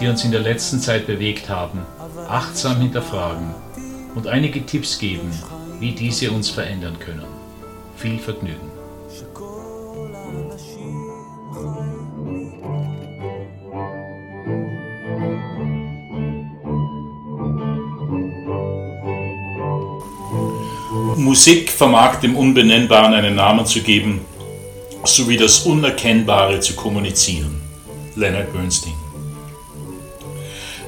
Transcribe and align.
die 0.00 0.08
uns 0.08 0.24
in 0.24 0.30
der 0.30 0.40
letzten 0.40 0.80
Zeit 0.80 1.06
bewegt 1.06 1.48
haben, 1.48 1.80
achtsam 2.28 2.80
hinterfragen 2.80 3.54
und 4.14 4.26
einige 4.26 4.64
Tipps 4.64 4.98
geben, 4.98 5.30
wie 5.80 5.92
diese 5.92 6.30
uns 6.30 6.50
verändern 6.50 6.98
können. 6.98 7.24
Viel 7.96 8.18
Vergnügen. 8.18 8.70
Musik 21.16 21.70
vermag 21.72 22.20
dem 22.20 22.36
Unbenennbaren 22.36 23.14
einen 23.14 23.34
Namen 23.34 23.66
zu 23.66 23.80
geben, 23.80 24.20
sowie 25.04 25.36
das 25.36 25.60
Unerkennbare 25.60 26.60
zu 26.60 26.74
kommunizieren. 26.74 27.60
Leonard 28.14 28.52
Bernstein 28.52 29.05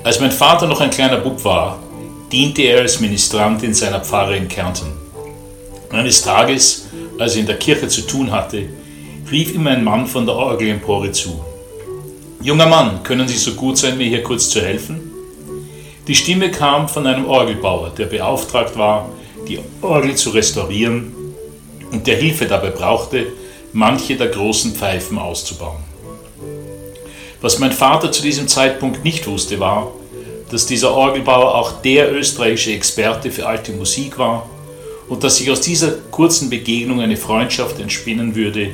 als 0.05 0.20
mein 0.20 0.33
Vater 0.33 0.66
noch 0.66 0.80
ein 0.80 0.91
kleiner 0.91 1.19
Bub 1.19 1.45
war, 1.45 1.79
diente 2.30 2.62
er 2.62 2.80
als 2.80 3.01
Ministrant 3.01 3.62
in 3.62 3.75
seiner 3.75 4.01
Pfarre 4.01 4.37
in 4.37 4.48
Kärnten. 4.48 4.92
Eines 5.91 6.22
Tages, 6.22 6.86
als 7.19 7.34
er 7.34 7.41
in 7.41 7.47
der 7.47 7.56
Kirche 7.56 7.89
zu 7.89 8.03
tun 8.03 8.31
hatte, 8.31 8.69
rief 9.31 9.55
ihm 9.55 9.67
ein 9.67 9.84
Mann 9.84 10.06
von 10.06 10.27
der 10.27 10.34
Orgelempore 10.34 11.12
zu. 11.12 11.45
Junger 12.42 12.67
Mann, 12.67 13.03
können 13.03 13.27
Sie 13.27 13.37
so 13.37 13.53
gut 13.53 13.78
sein, 13.78 13.98
mir 13.98 14.06
hier 14.06 14.22
kurz 14.22 14.48
zu 14.50 14.61
helfen? 14.61 15.00
Die 16.06 16.15
Stimme 16.15 16.50
kam 16.50 16.89
von 16.89 17.06
einem 17.06 17.27
Orgelbauer, 17.27 17.91
der 17.91 18.06
beauftragt 18.06 18.78
war, 18.78 19.09
die 19.47 19.59
Orgel 19.83 20.15
zu 20.15 20.31
restaurieren 20.31 21.12
und 21.91 22.06
der 22.06 22.17
Hilfe 22.17 22.47
dabei 22.47 22.70
brauchte, 22.70 23.27
manche 23.72 24.17
der 24.17 24.28
großen 24.28 24.75
Pfeifen 24.75 25.19
auszubauen. 25.19 25.88
Was 27.41 27.61
mein 27.61 27.70
Vater 27.70 28.11
zu 28.11 28.20
diesem 28.20 28.48
Zeitpunkt 28.48 29.05
nicht 29.05 29.27
wusste, 29.28 29.61
war, 29.61 29.92
dass 30.50 30.67
dieser 30.67 30.92
Orgelbauer 30.92 31.55
auch 31.55 31.83
der 31.83 32.12
österreichische 32.12 32.72
Experte 32.72 33.31
für 33.31 33.47
alte 33.47 33.72
Musik 33.72 34.19
war 34.19 34.48
und 35.08 35.22
dass 35.22 35.36
sich 35.36 35.48
aus 35.48 35.61
dieser 35.61 35.92
kurzen 36.11 36.50
Begegnung 36.50 37.00
eine 37.00 37.16
Freundschaft 37.16 37.78
entspinnen 37.78 38.34
würde, 38.34 38.70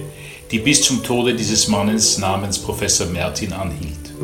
die 0.51 0.61
bis 0.61 0.83
zum 0.83 1.03
Tode 1.03 1.35
dieses 1.35 1.69
Mannes 1.69 2.17
namens 2.17 2.59
Professor 2.59 3.07
Mertin 3.07 3.53
anhielt. 3.53 4.15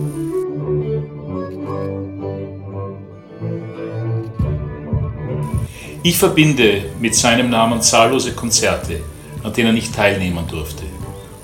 Ich 6.03 6.17
verbinde 6.17 6.85
mit 6.99 7.15
seinem 7.15 7.51
Namen 7.51 7.83
zahllose 7.83 8.33
Konzerte, 8.33 9.01
an 9.43 9.53
denen 9.53 9.77
ich 9.77 9.91
teilnehmen 9.91 10.47
durfte, 10.51 10.85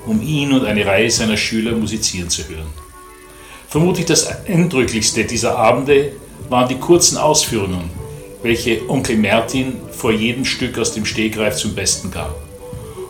um 0.07 0.19
ihn 0.23 0.51
und 0.51 0.65
eine 0.65 0.83
Reihe 0.83 1.11
seiner 1.11 1.37
Schüler 1.37 1.73
musizieren 1.73 2.29
zu 2.29 2.47
hören. 2.47 2.86
Vermutlich 3.69 4.05
das 4.05 4.27
eindrücklichste 4.47 5.25
dieser 5.25 5.57
Abende 5.57 6.13
waren 6.49 6.69
die 6.69 6.77
kurzen 6.77 7.17
Ausführungen, 7.17 7.89
welche 8.41 8.89
Onkel 8.89 9.17
Mertin 9.17 9.73
vor 9.91 10.11
jedem 10.11 10.45
Stück 10.45 10.77
aus 10.77 10.93
dem 10.93 11.05
Stegreif 11.05 11.57
zum 11.57 11.75
Besten 11.75 12.11
gab 12.11 12.35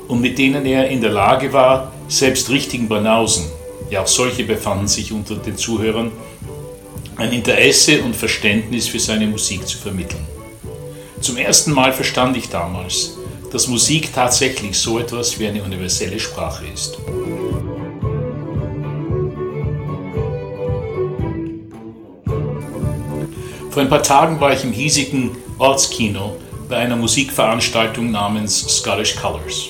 und 0.08 0.22
mit 0.22 0.38
denen 0.38 0.66
er 0.66 0.88
in 0.88 1.02
der 1.02 1.12
Lage 1.12 1.54
war, 1.54 1.92
selbst 2.08 2.50
richtigen 2.50 2.88
Banausen, 2.88 3.46
ja 3.90 4.02
auch 4.02 4.08
solche 4.08 4.44
befanden 4.44 4.88
sich 4.88 5.12
unter 5.12 5.36
den 5.36 5.58
Zuhörern, 5.58 6.12
ein 7.18 7.34
Interesse 7.34 8.02
und 8.04 8.16
Verständnis 8.16 8.88
für 8.88 9.00
seine 9.00 9.28
Musik 9.28 9.68
zu 9.68 9.78
vermitteln. 9.78 10.26
Zum 11.20 11.38
ersten 11.38 11.72
Mal 11.72 11.94
verstand 11.94 12.38
ich 12.38 12.50
damals, 12.50 13.18
dass 13.52 13.68
Musik 13.68 14.14
tatsächlich 14.14 14.78
so 14.78 15.00
etwas 15.00 15.40
wie 15.40 15.48
eine 15.48 15.64
universelle 15.64 16.20
Sprache 16.20 16.66
ist. 16.74 16.98
Vor 23.78 23.84
ein 23.84 23.90
paar 23.90 24.02
Tagen 24.02 24.40
war 24.40 24.52
ich 24.54 24.64
im 24.64 24.72
hiesigen 24.72 25.38
Ortskino 25.60 26.36
bei 26.68 26.78
einer 26.78 26.96
Musikveranstaltung 26.96 28.10
namens 28.10 28.62
Scottish 28.68 29.16
Colors. 29.16 29.66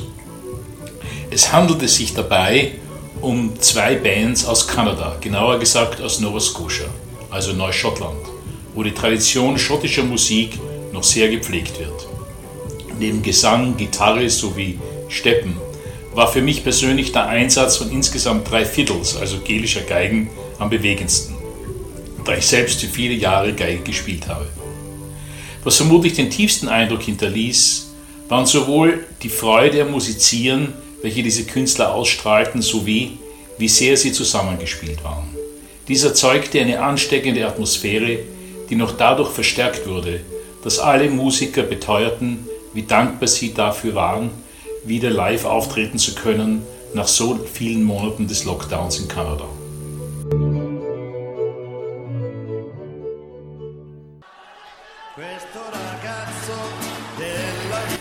Es 1.29 1.51
handelte 1.51 1.90
sich 1.90 2.13
dabei 2.13 2.72
um 3.19 3.59
zwei 3.59 3.96
Bands 3.96 4.46
aus 4.46 4.66
Kanada, 4.66 5.17
genauer 5.19 5.59
gesagt 5.59 6.00
aus 6.01 6.22
Nova 6.22 6.40
Scotia, 6.40 6.85
also 7.29 7.51
Neuschottland, 7.51 8.22
wo 8.73 8.81
die 8.81 8.94
Tradition 8.94 9.59
schottischer 9.59 10.03
Musik 10.03 10.57
noch 10.94 11.03
sehr 11.03 11.28
gepflegt 11.28 11.78
wird. 11.78 12.07
Neben 12.97 13.22
Gesang, 13.22 13.75
Gitarre 13.75 14.29
sowie 14.29 14.79
Steppen 15.09 15.57
war 16.13 16.29
für 16.29 16.41
mich 16.41 16.63
persönlich 16.63 17.12
der 17.12 17.28
Einsatz 17.28 17.75
von 17.75 17.91
insgesamt 17.91 18.50
drei 18.50 18.63
Fiddles, 18.63 19.17
also 19.17 19.40
gelischer 19.40 19.81
Geigen, 19.81 20.29
am 20.59 20.69
bewegendsten 20.69 21.36
da 22.27 22.35
ich 22.35 22.45
selbst 22.45 22.81
für 22.81 22.88
viele 22.88 23.13
Jahre 23.13 23.53
Geige 23.53 23.81
gespielt 23.81 24.27
habe. 24.27 24.47
Was 25.63 25.77
vermutlich 25.77 26.13
den 26.13 26.29
tiefsten 26.29 26.67
Eindruck 26.67 27.03
hinterließ, 27.03 27.88
waren 28.27 28.45
sowohl 28.45 29.05
die 29.23 29.29
Freude 29.29 29.81
am 29.81 29.91
Musizieren, 29.91 30.73
welche 31.01 31.23
diese 31.23 31.45
Künstler 31.45 31.93
ausstrahlten, 31.93 32.61
sowie 32.61 33.17
wie 33.57 33.69
sehr 33.69 33.97
sie 33.97 34.11
zusammengespielt 34.11 35.03
waren. 35.03 35.27
Dies 35.87 36.03
erzeugte 36.03 36.59
eine 36.59 36.81
ansteckende 36.81 37.47
Atmosphäre, 37.47 38.19
die 38.69 38.75
noch 38.75 38.97
dadurch 38.97 39.31
verstärkt 39.31 39.87
wurde, 39.87 40.19
dass 40.63 40.79
alle 40.79 41.09
Musiker 41.09 41.63
beteuerten, 41.63 42.45
wie 42.73 42.83
dankbar 42.83 43.27
sie 43.27 43.53
dafür 43.53 43.95
waren, 43.95 44.29
wieder 44.83 45.09
live 45.09 45.45
auftreten 45.45 45.97
zu 45.97 46.13
können 46.13 46.61
nach 46.93 47.07
so 47.07 47.39
vielen 47.53 47.83
Monaten 47.83 48.27
des 48.27 48.43
Lockdowns 48.43 48.99
in 48.99 49.07
Kanada. 49.07 49.45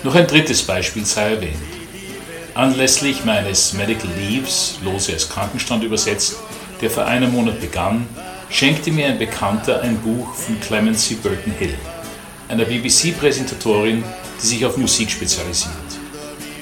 Noch 0.06 0.14
ein 0.14 0.28
drittes 0.28 0.62
Beispiel 0.62 1.04
sei 1.04 1.32
erwähnt. 1.32 1.56
Anlässlich 2.54 3.24
meines 3.24 3.72
Medical 3.72 4.08
Leaves, 4.16 4.78
lose 4.84 5.12
als 5.12 5.28
Krankenstand 5.28 5.82
übersetzt, 5.82 6.36
der 6.80 6.90
vor 6.90 7.06
einem 7.06 7.32
Monat 7.32 7.60
begann, 7.60 8.06
schenkte 8.48 8.92
mir 8.92 9.08
ein 9.08 9.18
Bekannter 9.18 9.80
ein 9.82 9.98
Buch 9.98 10.32
von 10.32 10.60
Clemency 10.60 11.16
Burton 11.16 11.52
Hill, 11.58 11.74
einer 12.46 12.66
BBC-Präsentatorin, 12.66 14.04
die 14.40 14.46
sich 14.46 14.64
auf 14.64 14.76
Musik 14.76 15.10
spezialisiert. 15.10 15.74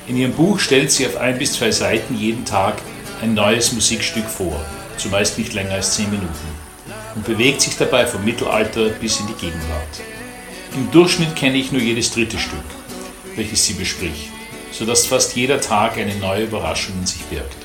In 0.06 0.16
ihrem 0.16 0.32
Buch 0.32 0.58
stellt 0.58 0.90
sie 0.90 1.06
auf 1.06 1.18
ein 1.18 1.38
bis 1.38 1.52
zwei 1.52 1.70
Seiten 1.70 2.16
jeden 2.16 2.46
Tag 2.46 2.80
ein 3.20 3.34
neues 3.34 3.74
Musikstück 3.74 4.24
vor, 4.24 4.58
zumeist 4.96 5.36
nicht 5.36 5.52
länger 5.52 5.74
als 5.74 5.96
zehn 5.96 6.10
Minuten, 6.10 6.48
und 7.14 7.26
bewegt 7.26 7.60
sich 7.60 7.76
dabei 7.76 8.06
vom 8.06 8.24
Mittelalter 8.24 8.88
bis 8.88 9.20
in 9.20 9.26
die 9.26 9.34
Gegenwart. 9.34 10.00
Im 10.74 10.90
Durchschnitt 10.90 11.36
kenne 11.36 11.58
ich 11.58 11.72
nur 11.72 11.82
jedes 11.82 12.10
dritte 12.10 12.38
Stück 12.38 12.83
welches 13.36 13.64
sie 13.64 13.74
bespricht, 13.74 14.30
sodass 14.70 15.06
fast 15.06 15.36
jeder 15.36 15.60
Tag 15.60 15.96
eine 15.96 16.14
neue 16.16 16.44
Überraschung 16.44 16.94
in 17.00 17.06
sich 17.06 17.22
birgt. 17.22 17.56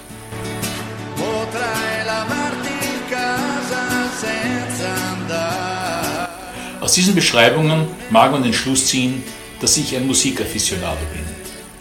Aus 6.82 6.94
diesen 6.94 7.14
Beschreibungen 7.14 7.88
mag 8.10 8.32
man 8.32 8.42
den 8.42 8.54
Schluss 8.54 8.88
ziehen, 8.88 9.24
dass 9.60 9.78
ich 9.78 9.96
ein 9.96 10.08
Musikaficionado 10.08 11.02
bin. 11.14 11.24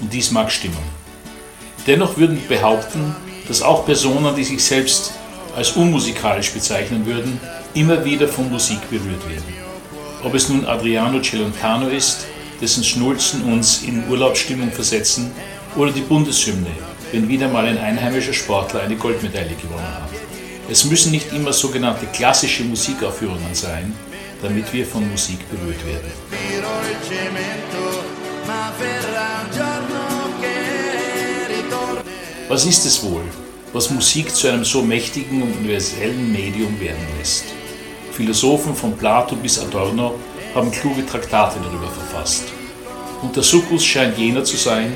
Und 0.01 0.13
dies 0.13 0.31
mag 0.31 0.51
stimmen. 0.51 0.77
Dennoch 1.87 2.17
würden 2.19 2.41
behaupten, 2.49 3.15
dass 3.47 3.63
auch 3.63 3.87
Personen, 3.87 4.37
die 4.37 4.45
sich 4.45 4.63
selbst 4.63 5.13
als 5.57 5.73
unmusikalisch 5.73 6.53
bezeichnen 6.53 7.07
würden, 7.07 7.41
immer 7.75 8.05
wieder 8.05 8.29
von 8.29 8.51
Musik 8.51 8.79
berührt 8.91 9.29
werden. 9.29 9.55
Ob 10.23 10.35
es 10.35 10.49
nun 10.49 10.67
Adriano 10.67 11.21
Celentano 11.23 11.89
ist, 11.89 12.27
dessen 12.61 12.85
Schnulzen 12.85 13.43
uns 13.43 13.83
in 13.83 14.09
Urlaubsstimmung 14.09 14.71
versetzen, 14.71 15.31
oder 15.77 15.93
die 15.93 16.01
Bundeshymne, 16.01 16.71
wenn 17.13 17.29
wieder 17.29 17.49
mal 17.49 17.65
ein 17.65 17.79
einheimischer 17.79 18.33
Sportler 18.33 18.81
eine 18.81 18.97
Goldmedaille 18.97 19.55
gewonnen 19.55 19.95
hat. 19.95 20.11
Es 20.71 20.85
müssen 20.85 21.13
nicht 21.13 21.33
immer 21.33 21.53
sogenannte 21.53 22.07
klassische 22.07 22.65
Musikaufführungen 22.65 23.55
sein, 23.55 23.95
damit 24.43 24.73
wir 24.73 24.87
von 24.87 25.09
Musik 25.11 25.39
berührt 25.51 25.85
werden. 25.87 26.13
Was 32.49 32.65
ist 32.65 32.87
es 32.87 33.03
wohl, 33.03 33.23
was 33.73 33.91
Musik 33.91 34.35
zu 34.35 34.49
einem 34.49 34.65
so 34.65 34.83
mächtigen 34.83 35.43
und 35.43 35.57
universellen 35.59 36.33
Medium 36.33 36.81
werden 36.81 37.07
lässt? 37.19 37.45
Philosophen 38.13 38.75
von 38.75 38.97
Plato 38.97 39.37
bis 39.37 39.59
Adorno 39.59 40.19
haben 40.55 40.71
kluge 40.71 41.05
Traktate 41.07 41.59
darüber 41.63 41.89
verfasst. 41.91 42.45
Und 43.23 43.35
der 43.35 43.43
Sukkus 43.43 43.85
scheint 43.85 44.17
jener 44.17 44.45
zu 44.45 44.57
sein, 44.57 44.95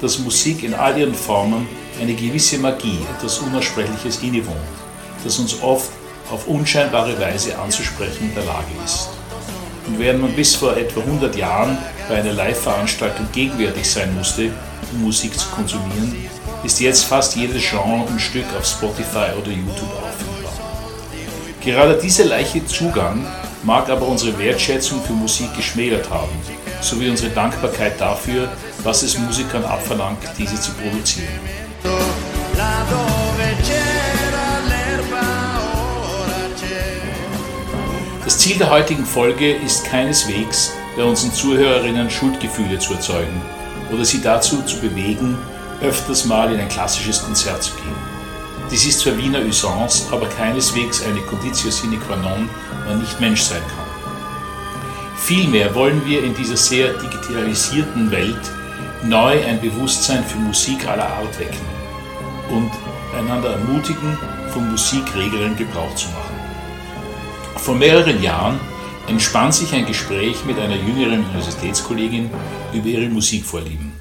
dass 0.00 0.18
Musik 0.18 0.62
in 0.62 0.74
all 0.74 0.98
ihren 0.98 1.14
Formen 1.14 1.68
eine 2.00 2.14
gewisse 2.14 2.58
Magie, 2.58 2.98
etwas 3.16 3.38
Unaussprechliches 3.38 4.22
innewohnt, 4.22 4.56
das 5.24 5.38
uns 5.38 5.62
oft 5.62 5.90
auf 6.30 6.46
unscheinbare 6.46 7.18
Weise 7.20 7.58
anzusprechen 7.58 8.28
in 8.28 8.34
der 8.34 8.44
Lage 8.44 8.72
ist. 8.84 9.10
Und 9.86 9.98
während 9.98 10.22
man 10.22 10.32
bis 10.32 10.54
vor 10.54 10.76
etwa 10.76 11.00
100 11.00 11.36
Jahren 11.36 11.76
bei 12.08 12.16
einer 12.16 12.32
Live-Veranstaltung 12.32 13.26
gegenwärtig 13.32 13.88
sein 13.88 14.14
musste, 14.16 14.50
um 14.92 15.02
Musik 15.02 15.38
zu 15.38 15.48
konsumieren, 15.48 16.14
ist 16.64 16.80
jetzt 16.80 17.04
fast 17.04 17.36
jedes 17.36 17.62
Genre 17.68 18.04
und 18.04 18.20
Stück 18.20 18.46
auf 18.56 18.64
Spotify 18.64 19.32
oder 19.38 19.50
YouTube 19.50 19.90
auffindbar. 20.02 20.52
Gerade 21.60 21.98
dieser 22.00 22.24
leichte 22.24 22.64
Zugang 22.66 23.26
mag 23.62 23.88
aber 23.88 24.06
unsere 24.06 24.38
Wertschätzung 24.38 25.02
für 25.02 25.12
Musik 25.12 25.54
geschmälert 25.56 26.10
haben, 26.10 26.32
sowie 26.80 27.08
unsere 27.08 27.30
Dankbarkeit 27.30 28.00
dafür, 28.00 28.48
was 28.82 29.02
es 29.02 29.18
Musikern 29.18 29.64
abverlangt, 29.64 30.18
diese 30.38 30.60
zu 30.60 30.72
produzieren. 30.72 31.28
Das 38.24 38.38
Ziel 38.38 38.58
der 38.58 38.70
heutigen 38.70 39.04
Folge 39.04 39.52
ist 39.52 39.84
keineswegs, 39.84 40.72
bei 40.96 41.04
unseren 41.04 41.32
Zuhörerinnen 41.32 42.10
Schuldgefühle 42.10 42.78
zu 42.78 42.94
erzeugen 42.94 43.40
oder 43.92 44.04
sie 44.04 44.20
dazu 44.20 44.62
zu 44.62 44.80
bewegen, 44.80 45.38
öfters 45.80 46.24
mal 46.24 46.52
in 46.52 46.60
ein 46.60 46.68
klassisches 46.68 47.22
Konzert 47.22 47.62
zu 47.62 47.74
gehen. 47.74 48.11
Dies 48.72 48.86
ist 48.86 49.00
zwar 49.00 49.18
Wiener 49.18 49.44
Usance, 49.44 50.06
aber 50.10 50.26
keineswegs 50.26 51.02
eine 51.04 51.20
Conditio 51.20 51.70
sine 51.70 51.98
qua 51.98 52.16
non, 52.16 52.48
man 52.86 53.00
nicht 53.00 53.20
Mensch 53.20 53.42
sein 53.42 53.60
kann. 53.60 53.86
Vielmehr 55.18 55.74
wollen 55.74 56.02
wir 56.06 56.24
in 56.24 56.34
dieser 56.34 56.56
sehr 56.56 56.94
digitalisierten 56.94 58.10
Welt 58.10 58.40
neu 59.04 59.44
ein 59.44 59.60
Bewusstsein 59.60 60.24
für 60.24 60.38
Musik 60.38 60.88
aller 60.88 61.06
Art 61.06 61.38
wecken 61.38 61.66
und 62.48 62.70
einander 63.14 63.50
ermutigen, 63.50 64.16
von 64.54 64.70
Musikregeln 64.70 65.54
Gebrauch 65.56 65.94
zu 65.94 66.08
machen. 66.08 66.36
Vor 67.56 67.74
mehreren 67.74 68.22
Jahren 68.22 68.58
entspann 69.06 69.52
sich 69.52 69.74
ein 69.74 69.84
Gespräch 69.84 70.46
mit 70.46 70.58
einer 70.58 70.76
jüngeren 70.76 71.26
Universitätskollegin 71.26 72.30
über 72.72 72.86
ihre 72.86 73.10
Musikvorlieben. 73.10 73.92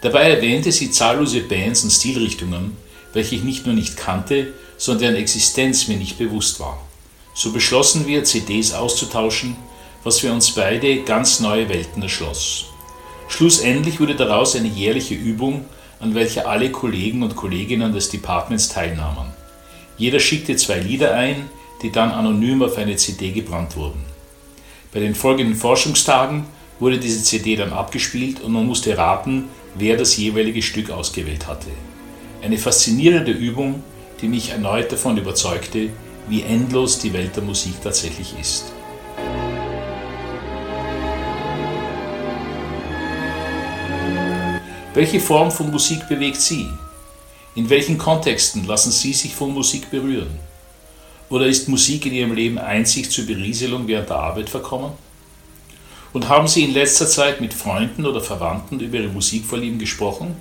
Dabei 0.00 0.32
erwähnte 0.32 0.72
sie 0.72 0.90
zahllose 0.90 1.40
Bands 1.40 1.84
und 1.84 1.90
Stilrichtungen, 1.90 2.76
welche 3.12 3.36
ich 3.36 3.42
nicht 3.42 3.66
nur 3.66 3.74
nicht 3.74 3.96
kannte, 3.96 4.54
sondern 4.76 5.02
deren 5.02 5.16
Existenz 5.16 5.88
mir 5.88 5.96
nicht 5.96 6.18
bewusst 6.18 6.60
war. 6.60 6.80
So 7.34 7.52
beschlossen 7.52 8.06
wir, 8.06 8.24
CDs 8.24 8.72
auszutauschen, 8.72 9.56
was 10.04 10.20
für 10.20 10.32
uns 10.32 10.52
beide 10.54 11.02
ganz 11.02 11.40
neue 11.40 11.68
Welten 11.68 12.02
erschloss. 12.02 12.66
Schlussendlich 13.28 14.00
wurde 14.00 14.14
daraus 14.14 14.56
eine 14.56 14.68
jährliche 14.68 15.14
Übung, 15.14 15.64
an 16.00 16.14
welcher 16.14 16.48
alle 16.48 16.70
Kollegen 16.70 17.22
und 17.22 17.36
Kolleginnen 17.36 17.92
des 17.92 18.08
Departments 18.08 18.68
teilnahmen. 18.68 19.32
Jeder 19.96 20.20
schickte 20.20 20.56
zwei 20.56 20.78
Lieder 20.78 21.14
ein, 21.14 21.50
die 21.82 21.92
dann 21.92 22.10
anonym 22.10 22.62
auf 22.62 22.76
eine 22.76 22.96
CD 22.96 23.32
gebrannt 23.32 23.76
wurden. 23.76 24.04
Bei 24.92 25.00
den 25.00 25.14
folgenden 25.14 25.56
Forschungstagen 25.56 26.46
wurde 26.80 26.98
diese 26.98 27.22
CD 27.22 27.56
dann 27.56 27.72
abgespielt 27.72 28.40
und 28.40 28.52
man 28.52 28.66
musste 28.66 28.96
raten, 28.96 29.48
wer 29.74 29.96
das 29.96 30.16
jeweilige 30.16 30.62
Stück 30.62 30.90
ausgewählt 30.90 31.46
hatte. 31.46 31.68
Eine 32.40 32.56
faszinierende 32.56 33.32
Übung, 33.32 33.82
die 34.20 34.28
mich 34.28 34.50
erneut 34.50 34.92
davon 34.92 35.18
überzeugte, 35.18 35.90
wie 36.28 36.42
endlos 36.42 36.98
die 37.00 37.12
Welt 37.12 37.34
der 37.34 37.42
Musik 37.42 37.74
tatsächlich 37.82 38.34
ist. 38.40 38.72
Welche 44.94 45.20
Form 45.20 45.50
von 45.50 45.70
Musik 45.70 46.08
bewegt 46.08 46.40
Sie? 46.40 46.68
In 47.54 47.68
welchen 47.70 47.98
Kontexten 47.98 48.66
lassen 48.66 48.92
Sie 48.92 49.12
sich 49.12 49.34
von 49.34 49.52
Musik 49.52 49.90
berühren? 49.90 50.38
Oder 51.30 51.46
ist 51.46 51.68
Musik 51.68 52.06
in 52.06 52.14
Ihrem 52.14 52.34
Leben 52.34 52.58
einzig 52.58 53.10
zur 53.10 53.26
Berieselung 53.26 53.88
während 53.88 54.10
der 54.10 54.18
Arbeit 54.18 54.48
verkommen? 54.48 54.92
Und 56.12 56.28
haben 56.28 56.48
Sie 56.48 56.64
in 56.64 56.72
letzter 56.72 57.06
Zeit 57.06 57.40
mit 57.40 57.52
Freunden 57.52 58.06
oder 58.06 58.20
Verwandten 58.20 58.80
über 58.80 58.98
Ihre 58.98 59.08
Musikvorlieben 59.08 59.78
gesprochen? 59.78 60.36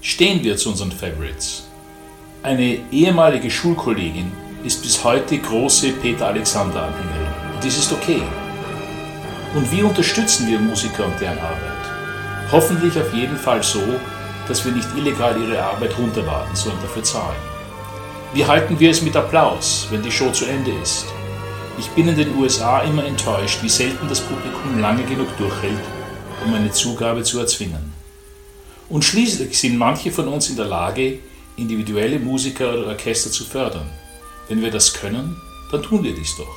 Stehen 0.00 0.44
wir 0.44 0.56
zu 0.56 0.70
unseren 0.70 0.92
Favorites. 0.92 1.64
Eine 2.44 2.78
ehemalige 2.92 3.50
Schulkollegin 3.50 4.30
ist 4.64 4.80
bis 4.82 5.02
heute 5.02 5.38
große 5.38 5.90
Peter 5.90 6.28
Alexander 6.28 6.84
Anhängerin. 6.84 7.26
Und 7.52 7.64
dies 7.64 7.78
ist 7.78 7.92
okay. 7.92 8.22
Und 9.56 9.72
wie 9.72 9.82
unterstützen 9.82 10.46
wir 10.46 10.60
Musiker 10.60 11.04
und 11.04 11.20
deren 11.20 11.38
Arbeit? 11.38 12.52
Hoffentlich 12.52 12.96
auf 12.96 13.12
jeden 13.12 13.36
Fall 13.36 13.60
so, 13.60 13.82
dass 14.46 14.64
wir 14.64 14.70
nicht 14.70 14.88
illegal 14.96 15.36
ihre 15.42 15.60
Arbeit 15.60 15.98
runterladen, 15.98 16.54
sondern 16.54 16.82
dafür 16.82 17.02
zahlen. 17.02 17.42
Wie 18.32 18.46
halten 18.46 18.78
wir 18.78 18.90
es 18.90 19.02
mit 19.02 19.16
Applaus, 19.16 19.88
wenn 19.90 20.02
die 20.02 20.12
Show 20.12 20.30
zu 20.30 20.44
Ende 20.44 20.70
ist? 20.80 21.06
Ich 21.76 21.88
bin 21.90 22.06
in 22.06 22.16
den 22.16 22.36
USA 22.36 22.80
immer 22.82 23.04
enttäuscht, 23.04 23.62
wie 23.62 23.68
selten 23.68 24.08
das 24.08 24.20
Publikum 24.20 24.78
lange 24.78 25.02
genug 25.02 25.36
durchhält, 25.38 25.80
um 26.46 26.54
eine 26.54 26.70
Zugabe 26.70 27.24
zu 27.24 27.40
erzwingen. 27.40 27.87
Und 28.88 29.04
schließlich 29.04 29.58
sind 29.58 29.76
manche 29.76 30.10
von 30.10 30.28
uns 30.28 30.48
in 30.48 30.56
der 30.56 30.64
Lage, 30.64 31.18
individuelle 31.56 32.18
Musiker 32.18 32.72
oder 32.72 32.86
Orchester 32.86 33.30
zu 33.30 33.44
fördern. 33.44 33.88
Wenn 34.48 34.62
wir 34.62 34.70
das 34.70 34.94
können, 34.94 35.36
dann 35.70 35.82
tun 35.82 36.02
wir 36.02 36.14
dies 36.14 36.34
doch. 36.36 36.56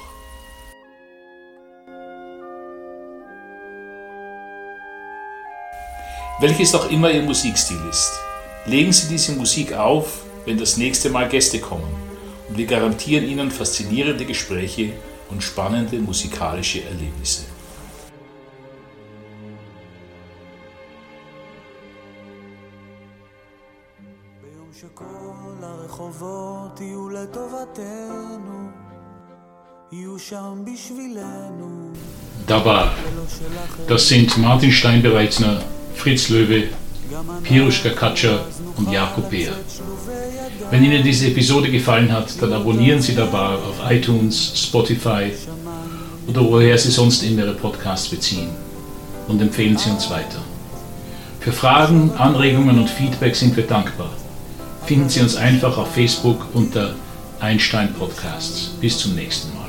Welches 6.39 6.73
auch 6.73 6.89
immer 6.89 7.11
Ihr 7.11 7.21
Musikstil 7.21 7.77
ist, 7.89 8.11
legen 8.65 8.93
Sie 8.93 9.09
diese 9.09 9.33
Musik 9.33 9.73
auf, 9.73 10.23
wenn 10.45 10.57
das 10.57 10.77
nächste 10.77 11.09
Mal 11.09 11.27
Gäste 11.27 11.59
kommen 11.59 11.93
und 12.47 12.57
wir 12.57 12.65
garantieren 12.65 13.27
Ihnen 13.27 13.51
faszinierende 13.51 14.25
Gespräche 14.25 14.93
und 15.29 15.43
spannende 15.43 15.97
musikalische 15.97 16.83
Erlebnisse. 16.83 17.43
Dabar, 32.45 32.93
das 33.87 34.07
sind 34.07 34.37
Martin 34.37 34.71
Steinbereitsner 34.71 35.61
Fritz 35.95 36.29
Löwe, 36.29 36.65
Piruschka 37.43 37.89
Katscher 37.89 38.45
und 38.77 38.91
Jakob 38.91 39.31
Beer. 39.31 39.53
Wenn 40.69 40.83
Ihnen 40.83 41.03
diese 41.03 41.25
Episode 41.27 41.71
gefallen 41.71 42.11
hat, 42.11 42.39
dann 42.39 42.53
abonnieren 42.53 43.01
Sie 43.01 43.15
dabei 43.15 43.55
auf 43.55 43.81
iTunes, 43.89 44.53
Spotify 44.55 45.31
oder 46.27 46.41
woher 46.41 46.77
Sie 46.77 46.91
sonst 46.91 47.23
immer 47.23 47.45
Ihre 47.45 47.55
Podcasts 47.55 48.09
beziehen 48.09 48.49
und 49.27 49.41
empfehlen 49.41 49.75
Sie 49.75 49.89
uns 49.89 50.07
weiter. 50.11 50.43
Für 51.39 51.51
Fragen, 51.51 52.11
Anregungen 52.15 52.77
und 52.77 52.89
Feedback 52.91 53.35
sind 53.35 53.57
wir 53.57 53.65
dankbar. 53.65 54.11
Finden 54.85 55.09
Sie 55.09 55.21
uns 55.21 55.35
einfach 55.35 55.77
auf 55.77 55.93
Facebook 55.93 56.47
unter 56.53 56.95
Einstein 57.39 57.93
Podcasts. 57.93 58.71
Bis 58.79 58.97
zum 58.97 59.15
nächsten 59.15 59.53
Mal. 59.55 59.60